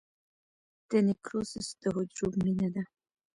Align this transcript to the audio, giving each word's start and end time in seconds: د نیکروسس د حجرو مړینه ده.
د 0.89 0.91
نیکروسس 1.07 1.67
د 1.81 1.83
حجرو 1.95 2.27
مړینه 2.37 2.67
ده. 2.75 2.83